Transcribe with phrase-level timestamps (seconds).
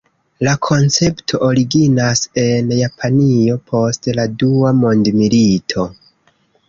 [0.45, 5.87] La koncepto originas en Japanio post la Dua Mondmilito.